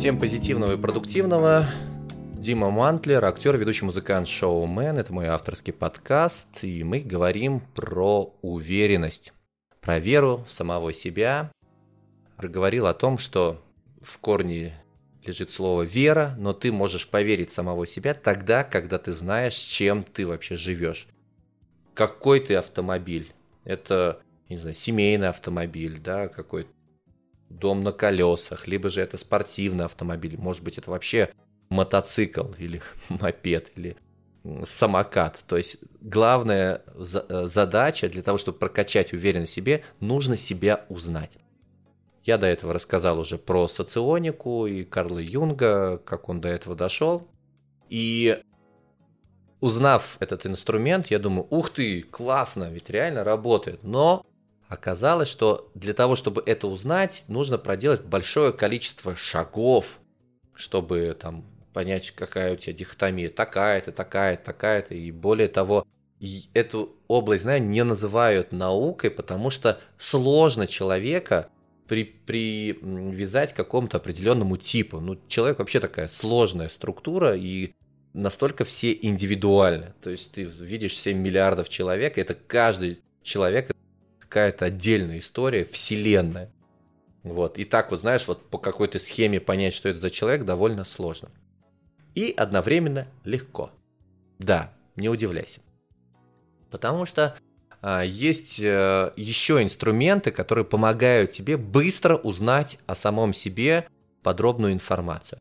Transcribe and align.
Всем 0.00 0.18
позитивного 0.18 0.72
и 0.72 0.78
продуктивного. 0.78 1.66
Дима 2.38 2.70
Мантлер, 2.70 3.22
актер, 3.22 3.58
ведущий 3.58 3.84
музыкант, 3.84 4.28
шоумен. 4.28 4.96
Это 4.96 5.12
мой 5.12 5.26
авторский 5.26 5.74
подкаст, 5.74 6.64
и 6.64 6.82
мы 6.82 7.00
говорим 7.00 7.60
про 7.74 8.34
уверенность, 8.40 9.34
про 9.82 9.98
веру 9.98 10.42
в 10.48 10.52
самого 10.52 10.94
себя. 10.94 11.52
Говорил 12.38 12.86
о 12.86 12.94
том, 12.94 13.18
что 13.18 13.62
в 14.00 14.18
корне 14.20 14.72
лежит 15.26 15.50
слово 15.50 15.82
вера, 15.82 16.34
но 16.38 16.54
ты 16.54 16.72
можешь 16.72 17.06
поверить 17.06 17.50
в 17.50 17.54
самого 17.54 17.86
себя 17.86 18.14
тогда, 18.14 18.64
когда 18.64 18.96
ты 18.96 19.12
знаешь, 19.12 19.52
чем 19.52 20.02
ты 20.02 20.26
вообще 20.26 20.56
живешь. 20.56 21.08
Какой 21.92 22.40
ты 22.40 22.54
автомобиль? 22.54 23.30
Это, 23.64 24.22
не 24.48 24.56
знаю, 24.56 24.74
семейный 24.74 25.28
автомобиль, 25.28 25.98
да, 25.98 26.28
какой-то 26.28 26.70
дом 27.50 27.82
на 27.82 27.92
колесах, 27.92 28.66
либо 28.66 28.88
же 28.88 29.00
это 29.02 29.18
спортивный 29.18 29.84
автомобиль, 29.84 30.36
может 30.38 30.62
быть, 30.62 30.78
это 30.78 30.90
вообще 30.90 31.30
мотоцикл 31.68 32.46
или 32.58 32.80
мопед 33.08 33.70
или 33.76 33.96
самокат. 34.64 35.40
То 35.46 35.56
есть 35.56 35.76
главная 36.00 36.82
э, 36.96 37.46
задача 37.46 38.08
для 38.08 38.22
того, 38.22 38.38
чтобы 38.38 38.58
прокачать 38.58 39.12
уверенность 39.12 39.52
в 39.52 39.54
себе, 39.54 39.84
нужно 40.00 40.36
себя 40.36 40.86
узнать. 40.88 41.30
Я 42.24 42.38
до 42.38 42.46
этого 42.46 42.72
рассказал 42.72 43.18
уже 43.18 43.38
про 43.38 43.66
соционику 43.68 44.66
и 44.66 44.84
Карла 44.84 45.18
Юнга, 45.18 45.98
как 45.98 46.28
он 46.28 46.40
до 46.40 46.48
этого 46.48 46.76
дошел. 46.76 47.26
И 47.88 48.40
узнав 49.60 50.16
этот 50.20 50.46
инструмент, 50.46 51.08
я 51.08 51.18
думаю, 51.18 51.46
ух 51.50 51.70
ты, 51.70 52.02
классно, 52.02 52.70
ведь 52.70 52.90
реально 52.90 53.24
работает. 53.24 53.82
Но 53.82 54.24
оказалось, 54.70 55.28
что 55.28 55.70
для 55.74 55.92
того, 55.92 56.14
чтобы 56.14 56.42
это 56.46 56.68
узнать, 56.68 57.24
нужно 57.26 57.58
проделать 57.58 58.02
большое 58.02 58.52
количество 58.52 59.16
шагов, 59.16 59.98
чтобы 60.54 61.14
там 61.20 61.44
понять, 61.72 62.12
какая 62.12 62.54
у 62.54 62.56
тебя 62.56 62.72
дихотомия, 62.72 63.30
такая-то, 63.30 63.90
такая-то, 63.90 64.44
такая-то. 64.44 64.94
И 64.94 65.10
более 65.10 65.48
того, 65.48 65.84
эту 66.54 66.94
область 67.08 67.42
знания 67.42 67.66
не 67.66 67.82
называют 67.82 68.52
наукой, 68.52 69.10
потому 69.10 69.50
что 69.50 69.80
сложно 69.98 70.68
человека 70.68 71.48
при, 71.88 72.04
привязать 72.04 73.52
к 73.52 73.56
какому-то 73.56 73.96
определенному 73.96 74.56
типу. 74.56 75.00
Ну, 75.00 75.18
человек 75.26 75.58
вообще 75.58 75.80
такая 75.80 76.06
сложная 76.06 76.68
структура, 76.68 77.34
и 77.34 77.72
настолько 78.12 78.64
все 78.64 78.96
индивидуальны. 79.02 79.94
То 80.00 80.10
есть 80.10 80.30
ты 80.30 80.44
видишь 80.44 80.96
7 80.96 81.18
миллиардов 81.18 81.68
человек, 81.68 82.18
это 82.18 82.34
каждый 82.34 83.00
человек 83.24 83.72
какая-то 84.30 84.66
отдельная 84.66 85.18
история, 85.18 85.64
вселенная. 85.64 86.50
Вот. 87.24 87.58
И 87.58 87.64
так 87.64 87.90
вот, 87.90 88.00
знаешь, 88.00 88.26
вот 88.28 88.48
по 88.48 88.58
какой-то 88.58 89.00
схеме 89.00 89.40
понять, 89.40 89.74
что 89.74 89.88
это 89.88 89.98
за 89.98 90.08
человек, 90.08 90.44
довольно 90.44 90.84
сложно. 90.84 91.30
И 92.14 92.32
одновременно 92.36 93.08
легко. 93.24 93.72
Да, 94.38 94.72
не 94.94 95.08
удивляйся. 95.08 95.60
Потому 96.70 97.06
что 97.06 97.36
а, 97.82 98.02
есть 98.02 98.60
э, 98.60 99.12
еще 99.16 99.62
инструменты, 99.62 100.30
которые 100.30 100.64
помогают 100.64 101.32
тебе 101.32 101.56
быстро 101.56 102.16
узнать 102.16 102.78
о 102.86 102.94
самом 102.94 103.34
себе 103.34 103.88
подробную 104.22 104.72
информацию. 104.72 105.40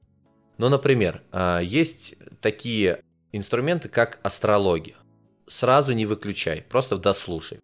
Ну, 0.57 0.67
например, 0.67 1.21
а, 1.31 1.59
есть 1.59 2.15
такие 2.41 3.01
инструменты, 3.31 3.87
как 3.87 4.19
астрология. 4.23 4.95
Сразу 5.47 5.93
не 5.93 6.07
выключай, 6.07 6.63
просто 6.63 6.97
дослушай. 6.97 7.59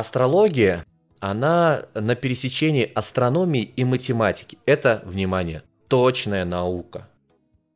Астрология, 0.00 0.86
она 1.18 1.84
на 1.92 2.14
пересечении 2.14 2.90
астрономии 2.94 3.62
и 3.62 3.84
математики. 3.84 4.56
Это, 4.64 5.02
внимание, 5.04 5.62
точная 5.88 6.46
наука. 6.46 7.06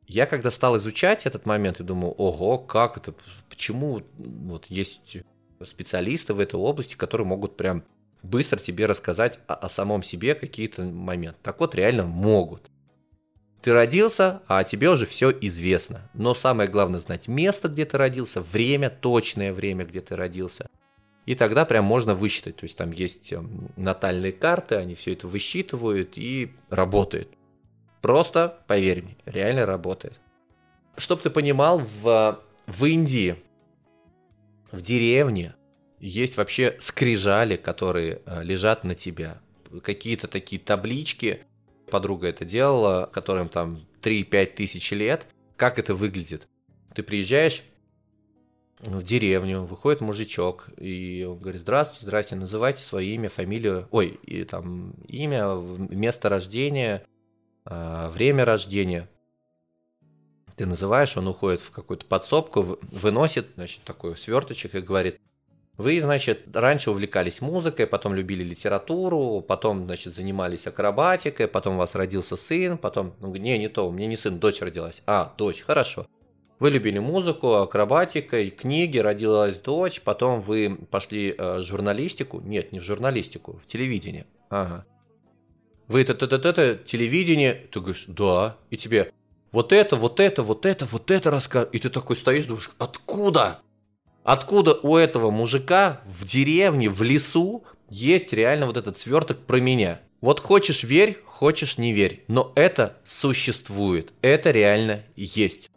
Я 0.07 0.25
когда 0.25 0.49
стал 0.49 0.75
изучать 0.77 1.27
этот 1.27 1.45
момент, 1.45 1.77
я 1.77 1.85
думаю, 1.85 2.13
ого, 2.13 2.57
как 2.57 2.97
это, 2.97 3.13
почему 3.47 4.01
вот 4.17 4.65
есть 4.69 5.17
специалисты 5.63 6.33
в 6.33 6.39
этой 6.39 6.55
области, 6.55 6.95
которые 6.95 7.27
могут 7.27 7.57
прям 7.57 7.83
быстро 8.23 8.57
тебе 8.57 8.87
рассказать 8.87 9.37
о, 9.45 9.53
о 9.53 9.69
самом 9.69 10.01
себе 10.01 10.33
какие-то 10.33 10.81
моменты. 10.81 11.37
Так 11.43 11.59
вот, 11.59 11.75
реально 11.75 12.05
могут. 12.05 12.71
Ты 13.61 13.71
родился, 13.71 14.41
а 14.47 14.63
тебе 14.63 14.89
уже 14.89 15.05
все 15.05 15.29
известно. 15.41 16.09
Но 16.15 16.33
самое 16.33 16.67
главное 16.67 16.99
знать 16.99 17.27
место, 17.27 17.67
где 17.67 17.85
ты 17.85 17.99
родился, 17.99 18.41
время, 18.41 18.89
точное 18.89 19.53
время, 19.53 19.85
где 19.85 20.01
ты 20.01 20.15
родился. 20.15 20.67
И 21.25 21.33
тогда 21.33 21.65
прям 21.65 21.85
можно 21.85 22.13
высчитать. 22.13 22.57
То 22.57 22.65
есть 22.65 22.77
там 22.77 22.91
есть 22.91 23.33
эм, 23.33 23.71
натальные 23.75 24.31
карты, 24.31 24.75
они 24.75 24.95
все 24.95 25.13
это 25.13 25.27
высчитывают 25.27 26.17
и 26.17 26.53
работает. 26.69 27.29
Просто, 28.01 28.59
поверь 28.67 29.03
мне, 29.03 29.17
реально 29.25 29.65
работает. 29.65 30.19
Чтоб 30.97 31.19
ты 31.21 31.31
понимал, 31.31 31.81
в, 32.01 32.39
в 32.67 32.85
Индии, 32.85 33.37
в 34.71 34.81
деревне, 34.81 35.55
есть 35.99 36.37
вообще 36.37 36.77
скрижали, 36.79 37.55
которые 37.55 38.21
э, 38.25 38.43
лежат 38.43 38.83
на 38.83 38.93
тебя. 38.93 39.41
Какие-то 39.83 40.27
такие 40.27 40.61
таблички. 40.61 41.41
Подруга 41.89 42.27
это 42.27 42.45
делала, 42.45 43.09
которым 43.11 43.49
там 43.49 43.79
3-5 44.03 44.45
тысяч 44.55 44.91
лет. 44.91 45.25
Как 45.55 45.79
это 45.79 45.95
выглядит? 45.95 46.47
Ты 46.93 47.01
приезжаешь 47.01 47.63
в 48.79 49.03
деревню, 49.03 49.63
выходит 49.63 50.01
мужичок, 50.01 50.67
и 50.77 51.25
он 51.29 51.39
говорит, 51.39 51.61
здравствуйте, 51.61 52.05
здравствуйте, 52.05 52.41
называйте 52.41 52.83
свое 52.83 53.13
имя, 53.15 53.29
фамилию, 53.29 53.87
ой, 53.91 54.19
и 54.23 54.43
там 54.43 54.91
имя, 55.07 55.55
место 55.55 56.29
рождения, 56.29 57.05
а, 57.65 58.09
время 58.09 58.45
рождения. 58.45 59.09
Ты 60.55 60.65
называешь, 60.65 61.17
он 61.17 61.27
уходит 61.27 61.61
в 61.61 61.71
какую-то 61.71 62.05
подсобку, 62.05 62.79
выносит, 62.91 63.47
значит, 63.55 63.83
такой 63.83 64.17
сверточек 64.17 64.75
и 64.75 64.81
говорит, 64.81 65.19
вы, 65.77 65.99
значит, 66.01 66.43
раньше 66.53 66.91
увлекались 66.91 67.41
музыкой, 67.41 67.87
потом 67.87 68.15
любили 68.15 68.43
литературу, 68.43 69.43
потом, 69.45 69.85
значит, 69.85 70.15
занимались 70.15 70.67
акробатикой, 70.67 71.49
потом 71.49 71.75
у 71.75 71.79
вас 71.79 71.95
родился 71.95 72.37
сын, 72.37 72.77
потом, 72.77 73.13
ну, 73.19 73.35
не, 73.35 73.57
не 73.57 73.67
то, 73.67 73.87
у 73.87 73.91
меня 73.91 74.07
не 74.07 74.15
сын, 74.15 74.39
дочь 74.39 74.61
родилась. 74.61 75.01
А, 75.05 75.33
дочь, 75.37 75.63
хорошо. 75.63 76.07
Вы 76.57 76.69
любили 76.69 76.99
музыку, 76.99 77.55
акробатикой, 77.55 78.49
книги, 78.49 78.97
родилась 78.97 79.59
дочь, 79.59 80.01
потом 80.01 80.41
вы 80.41 80.77
пошли 80.89 81.35
э, 81.37 81.57
в 81.59 81.63
журналистику, 81.63 82.39
нет, 82.39 82.71
не 82.71 82.79
в 82.79 82.83
журналистику, 82.83 83.59
в 83.61 83.67
телевидение. 83.67 84.25
Ага. 84.49 84.85
Вы 85.87 86.01
это, 86.01 86.13
это, 86.13 86.35
это, 86.37 86.47
это, 86.49 86.75
телевидение, 86.77 87.53
ты 87.71 87.79
говоришь, 87.79 88.05
да, 88.07 88.55
и 88.69 88.77
тебе 88.77 89.11
вот 89.51 89.73
это, 89.73 89.97
вот 89.97 90.19
это, 90.19 90.43
вот 90.43 90.65
это, 90.65 90.85
вот 90.85 91.11
это 91.11 91.29
рассказ, 91.29 91.67
и 91.73 91.79
ты 91.79 91.89
такой 91.89 92.15
стоишь, 92.15 92.45
думаешь, 92.45 92.71
откуда? 92.77 93.59
Откуда 94.23 94.79
у 94.81 94.95
этого 94.95 95.31
мужика 95.31 96.01
в 96.05 96.25
деревне, 96.25 96.89
в 96.89 97.01
лесу 97.03 97.63
есть 97.89 98.33
реально 98.33 98.65
вот 98.65 98.77
этот 98.77 98.97
сверток 98.97 99.39
про 99.39 99.59
меня? 99.59 99.99
Вот 100.21 100.39
хочешь 100.39 100.83
верь, 100.83 101.21
хочешь 101.25 101.77
не 101.77 101.93
верь, 101.93 102.23
но 102.27 102.53
это 102.55 102.97
существует, 103.05 104.13
это 104.21 104.51
реально 104.51 105.03
есть. 105.15 105.69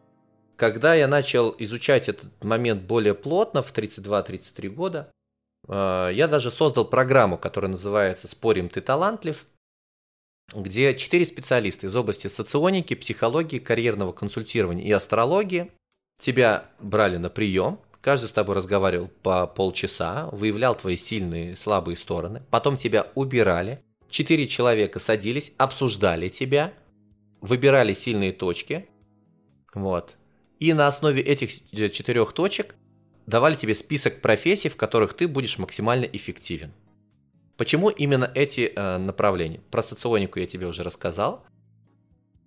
Когда 0.58 0.96
я 0.96 1.06
начал 1.06 1.54
изучать 1.60 2.08
этот 2.08 2.44
момент 2.44 2.82
более 2.82 3.14
плотно, 3.14 3.62
в 3.62 3.72
32-33 3.72 4.68
года, 4.68 5.08
э, 5.68 6.10
я 6.12 6.26
даже 6.26 6.50
создал 6.50 6.84
программу, 6.84 7.38
которая 7.38 7.70
называется 7.70 8.26
«Спорим, 8.26 8.68
ты 8.68 8.80
талантлив», 8.80 9.46
где 10.52 10.96
четыре 10.96 11.26
специалиста 11.26 11.86
из 11.86 11.94
области 11.94 12.26
соционики, 12.26 12.94
психологии, 12.94 13.60
карьерного 13.60 14.10
консультирования 14.10 14.84
и 14.84 14.90
астрологии 14.90 15.70
тебя 16.20 16.64
брали 16.80 17.18
на 17.18 17.30
прием, 17.30 17.78
каждый 18.00 18.28
с 18.28 18.32
тобой 18.32 18.56
разговаривал 18.56 19.12
по 19.22 19.46
полчаса, 19.46 20.28
выявлял 20.32 20.74
твои 20.74 20.96
сильные 20.96 21.52
и 21.52 21.56
слабые 21.56 21.96
стороны, 21.96 22.42
потом 22.50 22.76
тебя 22.76 23.06
убирали, 23.14 23.80
четыре 24.10 24.48
человека 24.48 24.98
садились, 24.98 25.52
обсуждали 25.56 26.28
тебя, 26.28 26.74
выбирали 27.40 27.94
сильные 27.94 28.32
точки, 28.32 28.88
вот, 29.72 30.16
и 30.58 30.72
на 30.72 30.86
основе 30.86 31.22
этих 31.22 31.50
четырех 31.92 32.32
точек 32.32 32.74
давали 33.26 33.54
тебе 33.54 33.74
список 33.74 34.20
профессий, 34.20 34.68
в 34.68 34.76
которых 34.76 35.14
ты 35.14 35.28
будешь 35.28 35.58
максимально 35.58 36.04
эффективен. 36.04 36.72
Почему 37.56 37.90
именно 37.90 38.30
эти 38.34 38.72
э, 38.74 38.98
направления? 38.98 39.60
Про 39.70 39.82
соционику 39.82 40.38
я 40.38 40.46
тебе 40.46 40.66
уже 40.66 40.82
рассказал. 40.82 41.44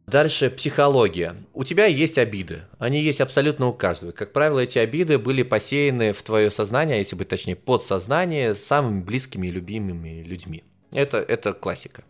Дальше 0.08 0.50
психология. 0.50 1.36
У 1.54 1.64
тебя 1.64 1.86
есть 1.86 2.18
обиды. 2.18 2.64
Они 2.80 3.02
есть 3.02 3.22
абсолютно 3.22 3.68
у 3.68 3.74
каждого. 3.74 4.12
Как 4.12 4.34
правило, 4.34 4.60
эти 4.60 4.80
обиды 4.80 5.20
были 5.20 5.44
посеяны 5.44 6.14
в 6.14 6.24
твое 6.24 6.50
сознание, 6.50 7.00
если 7.00 7.16
быть 7.16 7.30
точнее, 7.30 7.56
подсознание, 7.56 8.56
самыми 8.56 9.02
близкими 9.02 9.48
и 9.48 9.52
любимыми 9.52 10.24
людьми. 10.24 10.64
Это, 10.92 11.18
это 11.18 11.54
классика. 11.54 12.04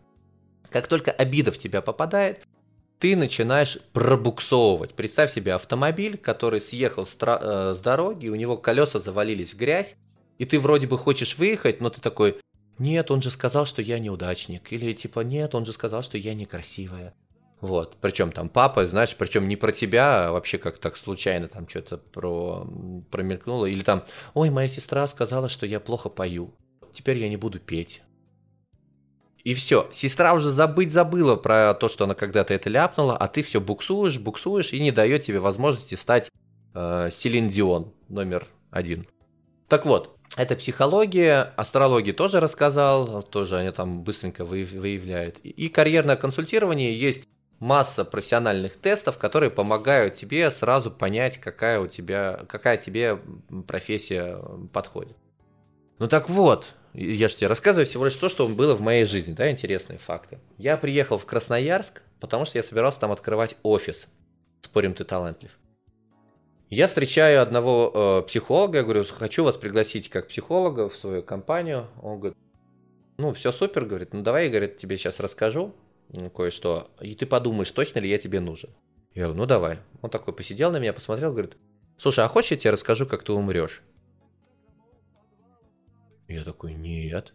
Как 0.70 0.88
только 0.88 1.12
обида 1.12 1.52
в 1.52 1.58
тебя 1.58 1.82
попадает, 1.82 2.40
ты 3.02 3.16
начинаешь 3.16 3.80
пробуксовывать. 3.94 4.94
Представь 4.94 5.34
себе 5.34 5.56
автомобиль, 5.56 6.18
который 6.18 6.62
съехал 6.62 7.08
с, 7.08 7.14
тра- 7.16 7.40
э, 7.42 7.74
с 7.76 7.80
дороги, 7.80 8.28
у 8.28 8.36
него 8.36 8.58
колеса 8.58 9.00
завалились 9.00 9.54
в 9.54 9.58
грязь, 9.58 9.96
и 10.38 10.46
ты 10.46 10.60
вроде 10.60 10.86
бы 10.86 11.00
хочешь 11.00 11.36
выехать, 11.40 11.82
но 11.82 11.90
ты 11.90 12.00
такой, 12.00 12.38
нет, 12.78 13.10
он 13.10 13.24
же 13.24 13.32
сказал, 13.32 13.66
что 13.66 13.82
я 13.82 13.98
неудачник, 13.98 14.72
или 14.72 14.94
типа, 14.94 15.22
нет, 15.22 15.56
он 15.56 15.66
же 15.66 15.74
сказал, 15.74 16.04
что 16.04 16.20
я 16.20 16.36
некрасивая. 16.36 17.16
Вот, 17.60 17.98
причем 18.00 18.32
там 18.32 18.50
папа, 18.50 18.86
знаешь, 18.86 19.16
причем 19.16 19.48
не 19.48 19.56
про 19.56 19.72
тебя, 19.72 20.28
а 20.28 20.32
вообще 20.32 20.60
как 20.60 20.78
так 20.78 20.96
случайно 20.96 21.48
там 21.48 21.68
что-то 21.68 21.98
про, 21.98 22.68
промелькнуло, 23.10 23.66
или 23.66 23.82
там, 23.82 24.04
ой, 24.36 24.52
моя 24.52 24.70
сестра 24.70 25.08
сказала, 25.08 25.50
что 25.50 25.66
я 25.66 25.80
плохо 25.80 26.10
пою, 26.10 26.54
теперь 26.94 27.18
я 27.18 27.30
не 27.30 27.38
буду 27.38 27.60
петь. 27.60 28.04
И 29.44 29.54
все, 29.54 29.90
сестра 29.92 30.34
уже 30.34 30.52
забыть 30.52 30.92
забыла 30.92 31.36
про 31.36 31.74
то, 31.74 31.90
что 31.90 32.04
она 32.06 32.14
когда-то 32.14 32.54
это 32.54 32.70
ляпнула, 32.70 33.18
а 33.18 33.28
ты 33.28 33.42
все 33.42 33.60
буксуешь, 33.60 34.20
буксуешь 34.20 34.74
и 34.74 34.80
не 34.80 34.92
дает 34.92 35.24
тебе 35.24 35.40
возможности 35.40 35.96
стать 35.96 36.30
э, 36.74 37.10
Селин 37.12 37.50
Дион 37.50 37.92
номер 38.08 38.48
один. 38.70 39.08
Так 39.68 39.86
вот, 39.86 40.18
это 40.38 40.56
психология, 40.56 41.54
астрология 41.58 42.14
тоже 42.14 42.40
рассказал, 42.40 43.24
тоже 43.24 43.58
они 43.58 43.72
там 43.72 44.04
быстренько 44.04 44.46
выявляют. 44.46 45.40
И 45.40 45.68
карьерное 45.70 46.16
консультирование 46.16 46.98
есть 46.98 47.28
масса 47.60 48.06
профессиональных 48.06 48.76
тестов, 48.76 49.18
которые 49.18 49.52
помогают 49.52 50.16
тебе 50.16 50.50
сразу 50.52 50.90
понять, 50.90 51.38
какая 51.38 51.80
у 51.80 51.88
тебя, 51.88 52.42
какая 52.48 52.78
тебе 52.78 53.20
профессия 53.68 54.40
подходит. 54.74 55.16
Ну 56.00 56.08
так 56.08 56.30
вот, 56.30 56.74
я 56.94 57.28
же 57.30 57.36
тебе 57.36 57.48
рассказываю 57.48 57.86
всего 57.86 58.06
лишь 58.06 58.16
то, 58.16 58.30
что 58.30 58.48
было 58.48 58.76
в 58.76 58.82
моей 58.82 59.06
жизни, 59.06 59.34
да, 59.34 59.50
интересные 59.50 59.98
факты. 59.98 60.40
Я 60.58 60.78
приехал 60.78 61.18
в 61.18 61.26
Красноярск, 61.26 62.02
потому 62.20 62.46
что 62.46 62.58
я 62.58 62.64
собирался 62.64 63.00
там 63.00 63.12
открывать 63.12 63.56
офис. 63.64 64.08
Спорим, 64.62 64.94
ты 64.94 65.04
талантлив. 65.04 65.58
Я 66.70 66.88
встречаю 66.88 67.42
одного 67.42 68.22
э, 68.24 68.28
психолога, 68.28 68.78
я 68.78 68.84
говорю, 68.84 69.04
хочу 69.06 69.44
вас 69.44 69.58
пригласить 69.58 70.10
как 70.10 70.30
психолога 70.30 70.88
в 70.90 70.96
свою 70.96 71.22
компанию. 71.22 71.88
Он 72.02 72.20
говорит, 72.20 72.38
ну, 73.18 73.34
все 73.34 73.52
супер, 73.52 73.86
говорит, 73.86 74.14
ну, 74.14 74.22
давай, 74.22 74.50
говорит, 74.50 74.78
тебе 74.78 74.98
сейчас 74.98 75.20
расскажу 75.20 75.74
кое-что, 76.36 76.90
и 77.00 77.16
ты 77.16 77.26
подумаешь, 77.26 77.72
точно 77.72 78.00
ли 78.00 78.10
я 78.10 78.18
тебе 78.18 78.40
нужен. 78.40 78.70
Я 79.14 79.24
говорю, 79.24 79.40
ну, 79.40 79.46
давай. 79.46 79.80
Он 80.02 80.10
такой 80.10 80.34
посидел 80.34 80.72
на 80.72 80.78
меня, 80.78 80.94
посмотрел, 80.94 81.32
говорит, 81.32 81.58
слушай, 81.98 82.24
а 82.24 82.28
хочешь 82.28 82.52
я 82.52 82.58
тебе 82.58 82.72
расскажу, 82.72 83.06
как 83.06 83.24
ты 83.24 83.34
умрешь? 83.34 83.82
Я 86.32 86.44
такой, 86.44 86.74
нет. 86.74 87.34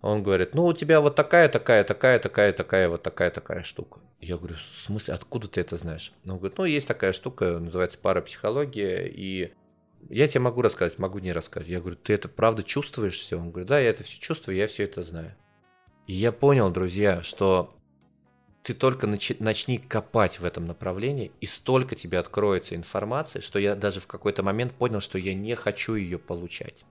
Он 0.00 0.22
говорит, 0.22 0.54
ну, 0.54 0.66
у 0.66 0.72
тебя 0.72 1.00
вот 1.00 1.16
такая, 1.16 1.48
такая, 1.48 1.82
такая, 1.82 2.18
такая, 2.20 2.52
такая, 2.52 2.88
вот 2.88 3.02
такая, 3.02 3.30
такая 3.30 3.62
штука. 3.64 4.00
Я 4.20 4.36
говорю, 4.36 4.54
в 4.54 4.78
смысле, 4.78 5.14
откуда 5.14 5.48
ты 5.48 5.60
это 5.60 5.76
знаешь? 5.76 6.12
Он 6.24 6.38
говорит, 6.38 6.58
ну, 6.58 6.64
есть 6.64 6.86
такая 6.86 7.12
штука, 7.12 7.58
называется 7.58 7.98
парапсихология, 7.98 9.06
и 9.06 9.52
я 10.08 10.28
тебе 10.28 10.40
могу 10.40 10.62
рассказать, 10.62 10.98
могу 10.98 11.18
не 11.18 11.32
рассказать. 11.32 11.68
Я 11.68 11.80
говорю, 11.80 11.96
ты 11.96 12.12
это 12.12 12.28
правда 12.28 12.62
чувствуешь 12.62 13.18
все? 13.18 13.36
Он 13.36 13.50
говорит, 13.50 13.68
да, 13.68 13.80
я 13.80 13.90
это 13.90 14.04
все 14.04 14.20
чувствую, 14.20 14.56
я 14.56 14.68
все 14.68 14.84
это 14.84 15.02
знаю. 15.02 15.34
И 16.06 16.12
я 16.12 16.30
понял, 16.30 16.70
друзья, 16.70 17.22
что 17.22 17.74
ты 18.62 18.74
только 18.74 19.08
начни 19.08 19.78
копать 19.78 20.38
в 20.38 20.44
этом 20.44 20.66
направлении, 20.66 21.32
и 21.40 21.46
столько 21.46 21.96
тебе 21.96 22.18
откроется 22.18 22.76
информации, 22.76 23.40
что 23.40 23.58
я 23.58 23.74
даже 23.74 23.98
в 24.00 24.06
какой-то 24.06 24.44
момент 24.44 24.72
понял, 24.72 25.00
что 25.00 25.18
я 25.18 25.34
не 25.34 25.56
хочу 25.56 25.94
ее 25.94 26.18
получать. 26.18 26.84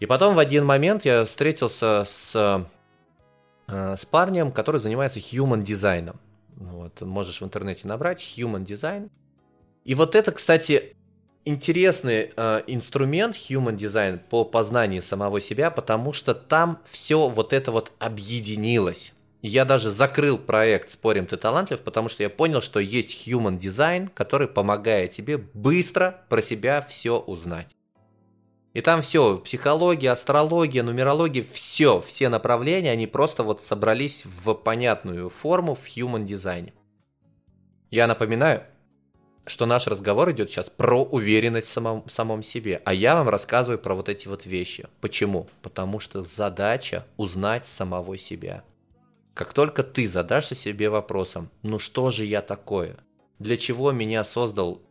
И 0.00 0.06
потом 0.06 0.34
в 0.34 0.38
один 0.38 0.64
момент 0.64 1.04
я 1.04 1.24
встретился 1.24 2.04
с 2.06 2.66
Э, 3.66 3.96
с 3.98 4.04
парнем, 4.04 4.52
который 4.52 4.80
занимается 4.80 5.18
human 5.18 5.62
дизайном. 5.62 6.20
Вот, 6.56 7.00
можешь 7.00 7.40
в 7.40 7.44
интернете 7.44 7.88
набрать 7.88 8.20
human 8.20 8.66
design. 8.66 9.10
И 9.84 9.94
вот 9.94 10.14
это, 10.14 10.32
кстати, 10.32 10.94
интересный 11.44 12.32
э, 12.36 12.62
инструмент 12.66 13.36
human 13.36 13.76
design 13.76 14.18
по 14.18 14.44
познанию 14.44 15.02
самого 15.02 15.40
себя, 15.40 15.70
потому 15.70 16.12
что 16.12 16.34
там 16.34 16.78
все 16.88 17.28
вот 17.28 17.52
это 17.52 17.72
вот 17.72 17.92
объединилось. 17.98 19.12
Я 19.42 19.66
даже 19.66 19.90
закрыл 19.90 20.38
проект 20.38 20.92
«Спорим, 20.92 21.26
ты 21.26 21.36
талантлив», 21.36 21.80
потому 21.80 22.08
что 22.08 22.22
я 22.22 22.30
понял, 22.30 22.62
что 22.62 22.80
есть 22.80 23.28
human 23.28 23.58
design, 23.58 24.08
который 24.14 24.48
помогает 24.48 25.12
тебе 25.12 25.36
быстро 25.36 26.22
про 26.30 26.40
себя 26.40 26.80
все 26.80 27.18
узнать. 27.18 27.73
И 28.74 28.80
там 28.80 29.02
все, 29.02 29.38
психология, 29.38 30.10
астрология, 30.10 30.82
нумерология, 30.82 31.46
все, 31.52 32.00
все 32.00 32.28
направления, 32.28 32.90
они 32.90 33.06
просто 33.06 33.44
вот 33.44 33.62
собрались 33.62 34.24
в 34.26 34.52
понятную 34.54 35.30
форму 35.30 35.76
в 35.76 35.86
human 35.86 36.24
дизайне. 36.24 36.74
Я 37.92 38.08
напоминаю, 38.08 38.64
что 39.46 39.64
наш 39.66 39.86
разговор 39.86 40.32
идет 40.32 40.50
сейчас 40.50 40.70
про 40.70 41.04
уверенность 41.04 41.68
в 41.68 41.72
самом, 41.72 42.08
самом 42.08 42.42
себе, 42.42 42.82
а 42.84 42.92
я 42.92 43.14
вам 43.14 43.28
рассказываю 43.28 43.78
про 43.78 43.94
вот 43.94 44.08
эти 44.08 44.26
вот 44.26 44.44
вещи. 44.44 44.88
Почему? 45.00 45.48
Потому 45.62 46.00
что 46.00 46.24
задача 46.24 47.06
узнать 47.16 47.68
самого 47.68 48.18
себя. 48.18 48.64
Как 49.34 49.52
только 49.52 49.84
ты 49.84 50.08
задашься 50.08 50.56
себе 50.56 50.90
вопросом, 50.90 51.48
ну 51.62 51.78
что 51.78 52.10
же 52.10 52.24
я 52.24 52.42
такое? 52.42 52.96
Для 53.38 53.56
чего 53.56 53.92
меня 53.92 54.24
создал 54.24 54.82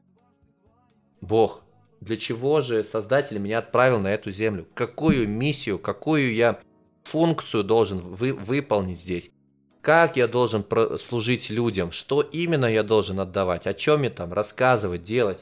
Бог? 1.19 1.63
Для 2.03 2.17
чего 2.17 2.61
же 2.61 2.83
Создатель 2.83 3.37
меня 3.37 3.59
отправил 3.59 3.99
на 3.99 4.13
эту 4.13 4.29
землю? 4.29 4.67
Какую 4.73 5.27
миссию, 5.27 5.79
какую 5.79 6.33
я 6.33 6.59
функцию 7.03 7.63
должен 7.63 7.99
вы, 7.99 8.33
выполнить 8.33 8.99
здесь? 8.99 9.31
Как 9.81 10.17
я 10.17 10.27
должен 10.27 10.65
служить 10.99 11.49
людям? 11.49 11.91
Что 11.91 12.21
именно 12.21 12.65
я 12.65 12.83
должен 12.83 13.19
отдавать? 13.19 13.67
О 13.67 13.73
чем 13.73 14.03
я 14.03 14.09
там 14.09 14.33
рассказывать, 14.33 15.03
делать? 15.03 15.39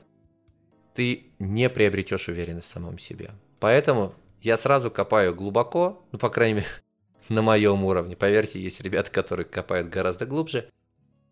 Ты 0.94 1.32
не 1.40 1.70
приобретешь 1.70 2.28
уверенность 2.28 2.68
в 2.68 2.72
самом 2.72 3.00
себе. 3.00 3.32
Поэтому 3.60 4.14
я 4.42 4.58
сразу 4.58 4.92
копаю 4.92 5.34
глубоко, 5.34 6.06
ну, 6.12 6.20
по 6.20 6.30
крайней 6.30 6.56
мере, 6.56 6.68
на 7.30 7.42
моем 7.42 7.84
уровне. 7.86 8.16
Поверьте, 8.16 8.60
есть 8.60 8.82
ребята, 8.82 9.10
которые 9.10 9.46
копают 9.46 9.90
гораздо 9.90 10.28
глубже. 10.28 10.70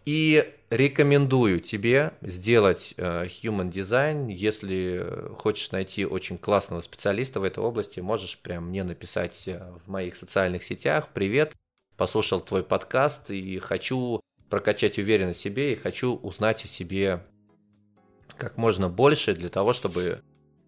И 0.06 0.54
рекомендую 0.70 1.60
тебе 1.60 2.14
сделать 2.22 2.94
э, 2.98 3.26
Human 3.26 3.72
Design. 3.72 4.32
Если 4.32 5.06
хочешь 5.38 5.72
найти 5.72 6.06
очень 6.06 6.38
классного 6.38 6.82
специалиста 6.82 7.40
в 7.40 7.44
этой 7.44 7.64
области, 7.64 8.00
можешь 8.00 8.40
прям 8.40 8.70
мне 8.70 8.84
написать 8.84 9.48
э, 9.48 9.72
в 9.84 9.90
моих 9.90 10.16
социальных 10.16 10.64
сетях. 10.64 11.10
Привет, 11.14 11.54
послушал 11.98 12.42
твой 12.42 12.64
подкаст 12.64 13.30
и 13.30 13.60
хочу 13.60 14.22
прокачать 14.50 14.98
уверенность 14.98 15.40
в 15.40 15.44
себе 15.44 15.74
и 15.74 15.76
хочу 15.76 16.16
узнать 16.16 16.66
о 16.66 16.68
себе 16.68 17.24
как 18.38 18.58
можно 18.58 18.90
больше 18.90 19.36
для 19.36 19.50
того, 19.50 19.74
чтобы 19.74 20.22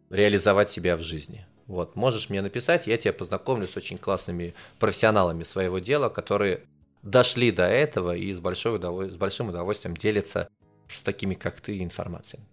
реализовать 0.09 0.69
себя 0.69 0.97
в 0.97 1.01
жизни. 1.01 1.45
Вот, 1.67 1.95
можешь 1.95 2.29
мне 2.29 2.41
написать, 2.41 2.85
я 2.85 2.97
тебя 2.97 3.13
познакомлю 3.13 3.65
с 3.65 3.77
очень 3.77 3.97
классными 3.97 4.53
профессионалами 4.77 5.45
своего 5.45 5.79
дела, 5.79 6.09
которые 6.09 6.61
дошли 7.03 7.51
до 7.51 7.67
этого 7.67 8.15
и 8.15 8.31
с, 8.33 8.39
большой 8.39 8.75
удоволь... 8.75 9.11
с 9.11 9.15
большим 9.15 9.49
удовольствием 9.49 9.95
делятся 9.95 10.49
с 10.89 11.01
такими, 11.01 11.33
как 11.33 11.61
ты, 11.61 11.81
информацией. 11.81 12.43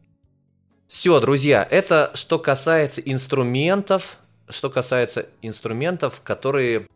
Все, 0.87 1.21
друзья, 1.21 1.67
это 1.71 2.13
что 2.15 2.39
касается 2.39 3.01
инструментов, 3.01 4.19
что 4.49 4.71
касается 4.71 5.27
инструментов, 5.43 6.23
которые 6.23 6.87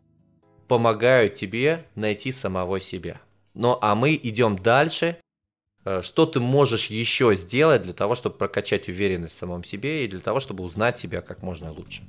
помогают 0.67 1.35
тебе 1.35 1.85
найти 1.95 2.31
самого 2.31 2.79
себя. 2.79 3.21
Ну 3.53 3.77
а 3.81 3.93
мы 3.93 4.19
идем 4.21 4.57
дальше. 4.57 5.17
Э, 5.85 6.01
что 6.01 6.25
ты 6.25 6.39
можешь 6.39 6.87
еще 6.87 7.35
сделать 7.35 7.83
для 7.83 7.93
того, 7.93 8.15
чтобы 8.15 8.37
прокачать 8.37 8.87
уверенность 8.87 9.35
в 9.35 9.37
самом 9.37 9.63
себе 9.63 10.05
и 10.05 10.07
для 10.07 10.19
того, 10.19 10.39
чтобы 10.39 10.63
узнать 10.63 10.99
себя 10.99 11.21
как 11.21 11.43
можно 11.43 11.71
лучше? 11.71 12.03